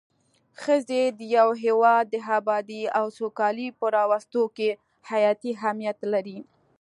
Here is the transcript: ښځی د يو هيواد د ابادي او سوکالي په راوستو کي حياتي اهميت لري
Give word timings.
ښځی 0.61 1.03
د 1.19 1.19
يو 1.35 1.47
هيواد 1.63 2.05
د 2.09 2.15
ابادي 2.37 2.83
او 2.99 3.05
سوکالي 3.17 3.67
په 3.79 3.85
راوستو 3.95 4.41
کي 4.57 4.69
حياتي 5.09 5.51
اهميت 5.57 5.99
لري 6.13 6.39